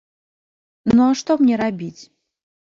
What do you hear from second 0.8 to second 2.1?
Ну, а што мне рабіць?